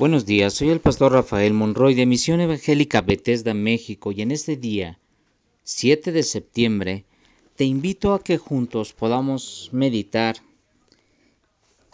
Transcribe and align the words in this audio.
Buenos 0.00 0.24
días, 0.24 0.54
soy 0.54 0.70
el 0.70 0.80
pastor 0.80 1.12
Rafael 1.12 1.52
Monroy 1.52 1.94
de 1.94 2.06
Misión 2.06 2.40
Evangélica 2.40 3.02
Bethesda, 3.02 3.52
México, 3.52 4.12
y 4.12 4.22
en 4.22 4.30
este 4.30 4.56
día, 4.56 4.98
7 5.64 6.10
de 6.10 6.22
septiembre, 6.22 7.04
te 7.54 7.66
invito 7.66 8.14
a 8.14 8.24
que 8.24 8.38
juntos 8.38 8.94
podamos 8.94 9.68
meditar 9.72 10.36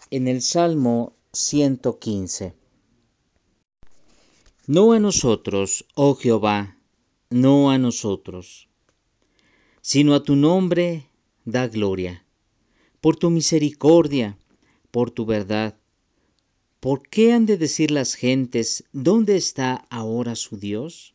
en 0.09 0.29
el 0.29 0.41
Salmo 0.41 1.17
115. 1.33 2.53
No 4.67 4.93
a 4.93 4.99
nosotros, 4.99 5.85
oh 5.93 6.15
Jehová, 6.15 6.77
no 7.29 7.71
a 7.71 7.77
nosotros, 7.77 8.69
sino 9.81 10.15
a 10.15 10.23
tu 10.23 10.37
nombre 10.37 11.09
da 11.43 11.67
gloria, 11.67 12.23
por 13.01 13.17
tu 13.17 13.29
misericordia, 13.29 14.37
por 14.91 15.11
tu 15.11 15.25
verdad 15.25 15.77
¿Por 16.79 17.09
qué 17.09 17.33
han 17.33 17.47
de 17.47 17.57
decir 17.57 17.89
las 17.89 18.13
gentes, 18.13 18.83
¿dónde 18.93 19.35
está 19.35 19.87
ahora 19.89 20.35
su 20.35 20.57
Dios? 20.57 21.11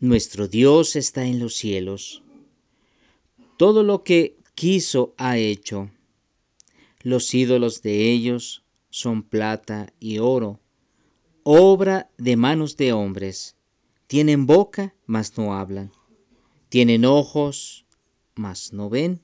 Nuestro 0.00 0.48
Dios 0.48 0.96
está 0.96 1.26
en 1.26 1.38
los 1.38 1.54
cielos. 1.54 2.22
Todo 3.58 3.82
lo 3.82 4.02
que 4.02 4.38
quiso 4.54 5.12
ha 5.18 5.36
hecho. 5.36 5.90
Los 7.02 7.34
ídolos 7.34 7.82
de 7.82 8.10
ellos 8.10 8.64
son 8.88 9.22
plata 9.22 9.92
y 10.00 10.18
oro, 10.18 10.60
obra 11.42 12.10
de 12.16 12.36
manos 12.36 12.78
de 12.78 12.94
hombres. 12.94 13.54
Tienen 14.06 14.46
boca, 14.46 14.94
mas 15.04 15.36
no 15.36 15.54
hablan. 15.54 15.92
Tienen 16.70 17.04
ojos, 17.04 17.84
mas 18.34 18.72
no 18.72 18.88
ven. 18.88 19.20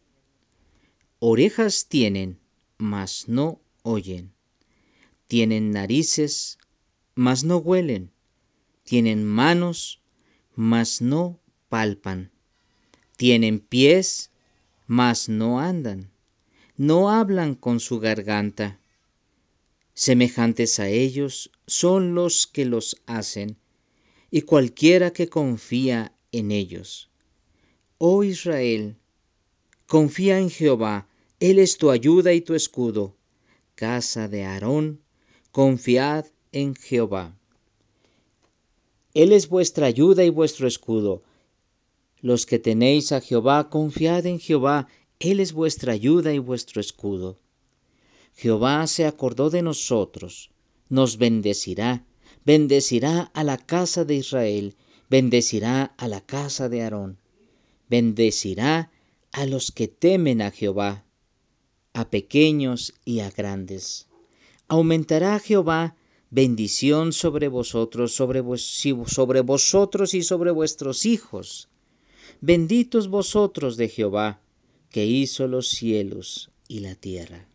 Orejas 1.18 1.86
tienen, 1.88 2.38
mas 2.76 3.26
no 3.26 3.58
oyen 3.82 4.34
tienen 5.30 5.70
narices, 5.70 6.58
mas 7.14 7.44
no 7.44 7.58
huelen, 7.58 8.10
tienen 8.82 9.24
manos, 9.24 10.00
mas 10.56 11.00
no 11.00 11.38
palpan, 11.68 12.32
tienen 13.16 13.60
pies, 13.60 14.32
mas 14.88 15.28
no 15.28 15.60
andan, 15.60 16.10
no 16.76 17.10
hablan 17.10 17.54
con 17.54 17.78
su 17.78 18.00
garganta. 18.00 18.80
Semejantes 19.94 20.80
a 20.80 20.88
ellos 20.88 21.52
son 21.64 22.16
los 22.16 22.48
que 22.48 22.64
los 22.64 23.00
hacen, 23.06 23.56
y 24.32 24.42
cualquiera 24.42 25.12
que 25.12 25.28
confía 25.28 26.12
en 26.32 26.50
ellos. 26.50 27.08
Oh 27.98 28.24
Israel, 28.24 28.96
confía 29.86 30.40
en 30.40 30.50
Jehová, 30.50 31.06
Él 31.38 31.60
es 31.60 31.78
tu 31.78 31.92
ayuda 31.92 32.32
y 32.32 32.40
tu 32.40 32.56
escudo. 32.56 33.14
Casa 33.76 34.26
de 34.26 34.44
Aarón, 34.44 35.04
confiad 35.52 36.26
en 36.52 36.76
Jehová. 36.76 37.36
Él 39.14 39.32
es 39.32 39.48
vuestra 39.48 39.86
ayuda 39.86 40.22
y 40.22 40.28
vuestro 40.30 40.68
escudo. 40.68 41.24
Los 42.20 42.46
que 42.46 42.60
tenéis 42.60 43.10
a 43.10 43.20
Jehová, 43.20 43.68
confiad 43.68 44.26
en 44.26 44.38
Jehová, 44.38 44.86
Él 45.18 45.40
es 45.40 45.52
vuestra 45.52 45.92
ayuda 45.92 46.32
y 46.32 46.38
vuestro 46.38 46.80
escudo. 46.80 47.36
Jehová 48.36 48.86
se 48.86 49.06
acordó 49.06 49.50
de 49.50 49.62
nosotros, 49.62 50.50
nos 50.88 51.18
bendecirá, 51.18 52.04
bendecirá 52.44 53.32
a 53.34 53.42
la 53.42 53.58
casa 53.58 54.04
de 54.04 54.14
Israel, 54.14 54.76
bendecirá 55.08 55.94
a 55.96 56.06
la 56.06 56.20
casa 56.20 56.68
de 56.68 56.82
Aarón, 56.82 57.18
bendecirá 57.88 58.92
a 59.32 59.46
los 59.46 59.72
que 59.72 59.88
temen 59.88 60.42
a 60.42 60.52
Jehová, 60.52 61.04
a 61.92 62.08
pequeños 62.08 62.94
y 63.04 63.18
a 63.18 63.30
grandes 63.30 64.06
aumentará 64.70 65.40
Jehová 65.40 65.96
bendición 66.30 67.12
sobre 67.12 67.48
vosotros, 67.48 68.14
sobre, 68.14 68.40
vosotros 68.40 70.14
y 70.14 70.22
sobre 70.22 70.52
vuestros 70.52 71.06
hijos. 71.06 71.68
Benditos 72.40 73.08
vosotros 73.08 73.76
de 73.76 73.88
Jehová, 73.88 74.40
que 74.90 75.06
hizo 75.06 75.48
los 75.48 75.70
cielos 75.70 76.52
y 76.68 76.78
la 76.80 76.94
tierra. 76.94 77.48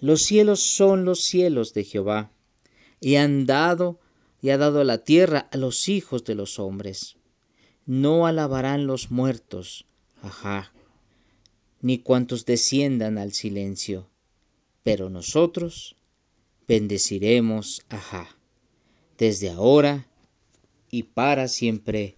Los 0.00 0.22
cielos 0.22 0.60
son 0.60 1.04
los 1.04 1.20
cielos 1.20 1.74
de 1.74 1.84
Jehová, 1.84 2.32
y 2.98 3.16
han 3.16 3.44
dado 3.44 4.00
y 4.40 4.48
ha 4.48 4.56
dado 4.56 4.84
la 4.84 5.04
tierra 5.04 5.50
a 5.52 5.58
los 5.58 5.90
hijos 5.90 6.24
de 6.24 6.34
los 6.34 6.58
hombres. 6.58 7.16
No 7.84 8.26
alabarán 8.26 8.86
los 8.86 9.10
muertos, 9.10 9.84
ajá, 10.22 10.72
ni 11.82 11.98
cuantos 11.98 12.46
desciendan 12.46 13.18
al 13.18 13.34
silencio 13.34 14.09
pero 14.82 15.10
nosotros 15.10 15.96
bendeciremos 16.66 17.84
a 17.88 17.98
Ja, 17.98 18.36
desde 19.18 19.50
ahora 19.50 20.06
y 20.90 21.02
para 21.04 21.48
siempre. 21.48 22.14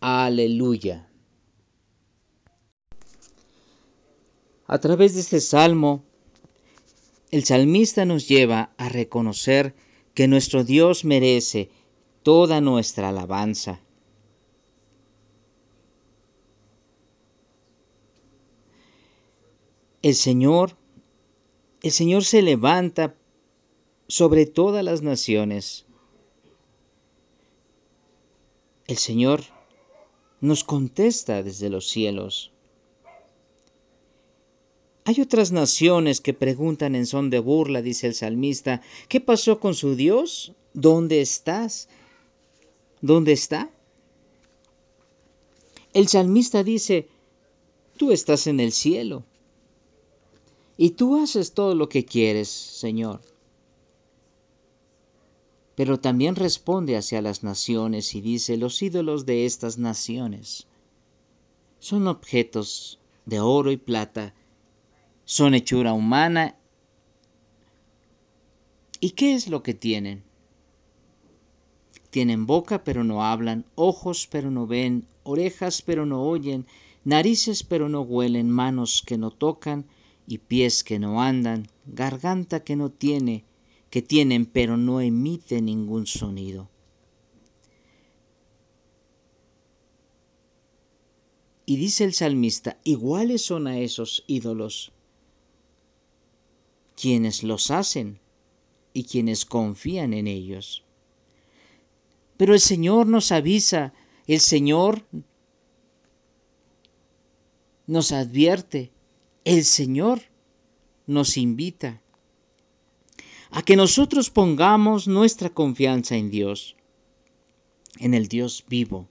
Aleluya. 0.00 1.08
A 4.66 4.78
través 4.78 5.14
de 5.14 5.20
este 5.20 5.40
salmo, 5.40 6.04
el 7.30 7.44
salmista 7.44 8.04
nos 8.04 8.26
lleva 8.26 8.72
a 8.78 8.88
reconocer 8.88 9.74
que 10.14 10.28
nuestro 10.28 10.64
Dios 10.64 11.04
merece 11.04 11.70
toda 12.22 12.60
nuestra 12.60 13.10
alabanza. 13.10 13.80
El 20.02 20.14
Señor 20.14 20.76
el 21.82 21.90
Señor 21.90 22.24
se 22.24 22.42
levanta 22.42 23.14
sobre 24.06 24.46
todas 24.46 24.84
las 24.84 25.02
naciones. 25.02 25.84
El 28.86 28.98
Señor 28.98 29.42
nos 30.40 30.62
contesta 30.64 31.42
desde 31.42 31.70
los 31.70 31.88
cielos. 31.88 32.52
Hay 35.04 35.20
otras 35.20 35.50
naciones 35.50 36.20
que 36.20 36.34
preguntan 36.34 36.94
en 36.94 37.06
son 37.06 37.30
de 37.30 37.40
burla, 37.40 37.82
dice 37.82 38.06
el 38.06 38.14
salmista, 38.14 38.82
¿qué 39.08 39.20
pasó 39.20 39.58
con 39.58 39.74
su 39.74 39.96
Dios? 39.96 40.52
¿Dónde 40.74 41.20
estás? 41.20 41.88
¿Dónde 43.00 43.32
está? 43.32 43.70
El 45.92 46.06
salmista 46.06 46.62
dice, 46.62 47.08
tú 47.96 48.12
estás 48.12 48.46
en 48.46 48.60
el 48.60 48.70
cielo. 48.70 49.24
Y 50.76 50.90
tú 50.90 51.22
haces 51.22 51.52
todo 51.52 51.74
lo 51.74 51.88
que 51.88 52.04
quieres, 52.04 52.48
Señor. 52.48 53.20
Pero 55.74 55.98
también 55.98 56.36
responde 56.36 56.96
hacia 56.96 57.22
las 57.22 57.42
naciones 57.42 58.14
y 58.14 58.20
dice, 58.20 58.56
los 58.56 58.82
ídolos 58.82 59.26
de 59.26 59.46
estas 59.46 59.78
naciones 59.78 60.66
son 61.78 62.06
objetos 62.06 62.98
de 63.26 63.40
oro 63.40 63.72
y 63.72 63.76
plata, 63.76 64.34
son 65.24 65.54
hechura 65.54 65.92
humana. 65.92 66.56
¿Y 69.00 69.10
qué 69.10 69.34
es 69.34 69.48
lo 69.48 69.62
que 69.62 69.74
tienen? 69.74 70.22
Tienen 72.10 72.46
boca 72.46 72.84
pero 72.84 73.02
no 73.02 73.24
hablan, 73.24 73.64
ojos 73.74 74.28
pero 74.30 74.50
no 74.50 74.66
ven, 74.66 75.06
orejas 75.22 75.80
pero 75.82 76.04
no 76.04 76.22
oyen, 76.22 76.66
narices 77.04 77.62
pero 77.62 77.88
no 77.88 78.02
huelen, 78.02 78.50
manos 78.50 79.02
que 79.06 79.16
no 79.16 79.30
tocan, 79.30 79.86
y 80.32 80.38
pies 80.38 80.82
que 80.82 80.98
no 80.98 81.20
andan, 81.20 81.68
garganta 81.84 82.64
que 82.64 82.74
no 82.74 82.88
tiene, 82.88 83.44
que 83.90 84.00
tienen 84.00 84.46
pero 84.46 84.78
no 84.78 85.02
emite 85.02 85.60
ningún 85.60 86.06
sonido. 86.06 86.70
Y 91.66 91.76
dice 91.76 92.04
el 92.04 92.14
salmista, 92.14 92.78
iguales 92.82 93.42
son 93.42 93.66
a 93.66 93.78
esos 93.78 94.24
ídolos 94.26 94.92
quienes 96.96 97.42
los 97.42 97.70
hacen 97.70 98.18
y 98.94 99.04
quienes 99.04 99.44
confían 99.44 100.14
en 100.14 100.28
ellos. 100.28 100.82
Pero 102.38 102.54
el 102.54 102.60
Señor 102.60 103.06
nos 103.06 103.32
avisa, 103.32 103.92
el 104.26 104.40
Señor 104.40 105.04
nos 107.86 108.12
advierte 108.12 108.92
el 109.44 109.64
Señor 109.64 110.22
nos 111.06 111.36
invita 111.36 112.00
a 113.50 113.62
que 113.62 113.76
nosotros 113.76 114.30
pongamos 114.30 115.08
nuestra 115.08 115.50
confianza 115.50 116.16
en 116.16 116.30
Dios, 116.30 116.76
en 117.98 118.14
el 118.14 118.28
Dios 118.28 118.64
vivo, 118.68 119.08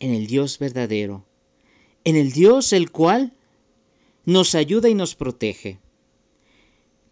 en 0.00 0.12
el 0.12 0.26
Dios 0.26 0.58
verdadero, 0.58 1.24
en 2.04 2.16
el 2.16 2.32
Dios 2.32 2.72
el 2.72 2.90
cual 2.90 3.32
nos 4.26 4.54
ayuda 4.54 4.88
y 4.88 4.94
nos 4.94 5.14
protege. 5.14 5.78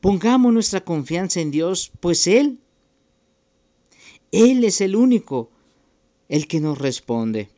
Pongamos 0.00 0.52
nuestra 0.52 0.84
confianza 0.84 1.40
en 1.40 1.50
Dios, 1.50 1.90
pues 2.00 2.26
Él, 2.26 2.58
Él 4.30 4.64
es 4.64 4.80
el 4.80 4.94
único, 4.94 5.50
el 6.28 6.46
que 6.46 6.60
nos 6.60 6.76
responde, 6.76 7.48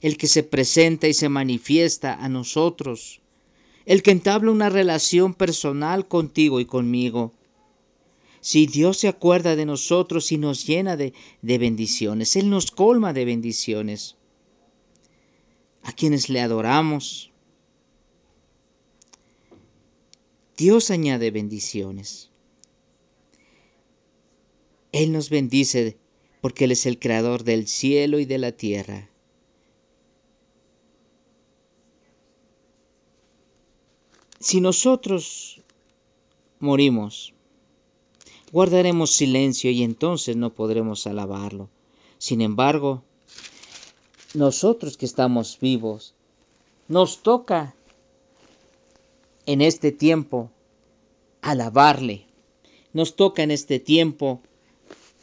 el 0.00 0.16
que 0.16 0.26
se 0.26 0.42
presenta 0.42 1.06
y 1.06 1.14
se 1.14 1.28
manifiesta 1.28 2.14
a 2.14 2.28
nosotros 2.28 3.21
el 3.86 4.02
que 4.02 4.10
entabla 4.10 4.50
una 4.50 4.68
relación 4.68 5.34
personal 5.34 6.06
contigo 6.08 6.60
y 6.60 6.64
conmigo. 6.64 7.32
si 8.40 8.66
Dios 8.66 8.98
se 8.98 9.06
acuerda 9.06 9.54
de 9.54 9.66
nosotros 9.66 10.32
y 10.32 10.38
nos 10.38 10.66
llena 10.66 10.96
de, 10.96 11.12
de 11.42 11.58
bendiciones, 11.58 12.34
Él 12.34 12.50
nos 12.50 12.72
colma 12.72 13.12
de 13.12 13.24
bendiciones. 13.24 14.16
A 15.84 15.92
quienes 15.92 16.28
le 16.28 16.40
adoramos, 16.40 17.30
Dios 20.56 20.90
añade 20.90 21.30
bendiciones. 21.30 22.30
Él 24.92 25.12
nos 25.12 25.30
bendice 25.30 25.96
porque 26.40 26.64
Él 26.64 26.72
es 26.72 26.86
el 26.86 26.98
creador 26.98 27.44
del 27.44 27.66
cielo 27.68 28.18
y 28.18 28.26
de 28.26 28.38
la 28.38 28.52
tierra. 28.52 29.11
Si 34.42 34.60
nosotros 34.60 35.60
morimos, 36.58 37.32
guardaremos 38.50 39.12
silencio 39.12 39.70
y 39.70 39.84
entonces 39.84 40.34
no 40.34 40.50
podremos 40.50 41.06
alabarlo. 41.06 41.68
Sin 42.18 42.40
embargo, 42.40 43.04
nosotros 44.34 44.96
que 44.96 45.06
estamos 45.06 45.58
vivos, 45.60 46.14
nos 46.88 47.22
toca 47.22 47.76
en 49.46 49.60
este 49.62 49.92
tiempo 49.92 50.50
alabarle. 51.40 52.26
Nos 52.92 53.14
toca 53.14 53.44
en 53.44 53.52
este 53.52 53.78
tiempo, 53.78 54.40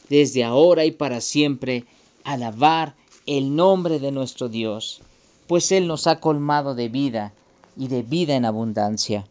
desde 0.08 0.46
ahora 0.46 0.86
y 0.86 0.92
para 0.92 1.20
siempre, 1.20 1.84
alabar 2.24 2.96
el 3.26 3.54
nombre 3.54 4.00
de 4.00 4.14
nuestro 4.14 4.48
Dios, 4.48 5.02
pues 5.46 5.74
Él 5.74 5.88
nos 5.88 6.08
ha 6.08 6.22
colmado 6.22 6.74
de 6.74 6.88
vida 6.88 7.34
y 7.80 7.88
de 7.88 8.04
vida 8.04 8.36
en 8.36 8.44
abundancia. 8.44 9.26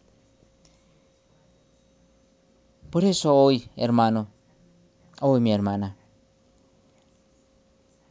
Por 2.89 3.05
eso 3.05 3.35
hoy, 3.35 3.69
hermano, 3.75 4.27
hoy 5.21 5.39
mi 5.39 5.51
hermana, 5.51 5.95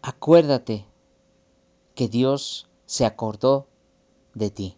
acuérdate 0.00 0.84
que 1.96 2.06
Dios 2.06 2.68
se 2.86 3.04
acordó 3.04 3.66
de 4.34 4.50
ti 4.50 4.76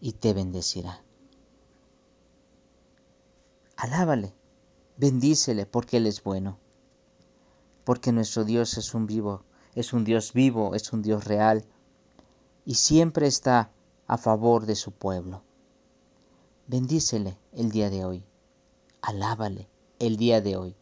y 0.00 0.12
te 0.12 0.32
bendecirá. 0.32 1.02
Alábale, 3.76 4.32
bendícele 4.96 5.66
porque 5.66 5.98
Él 5.98 6.06
es 6.06 6.22
bueno, 6.22 6.56
porque 7.84 8.12
nuestro 8.12 8.44
Dios 8.44 8.78
es 8.78 8.94
un 8.94 9.06
vivo, 9.06 9.44
es 9.74 9.92
un 9.92 10.04
Dios 10.04 10.32
vivo, 10.32 10.74
es 10.74 10.94
un 10.94 11.02
Dios 11.02 11.26
real, 11.26 11.66
y 12.64 12.74
siempre 12.74 13.26
está 13.26 13.70
a 14.06 14.18
favor 14.18 14.66
de 14.66 14.74
su 14.74 14.92
pueblo. 14.92 15.42
Bendícele 16.66 17.38
el 17.52 17.70
día 17.70 17.90
de 17.90 18.04
hoy. 18.04 18.24
Alábale 19.00 19.68
el 19.98 20.16
día 20.16 20.40
de 20.40 20.56
hoy. 20.56 20.76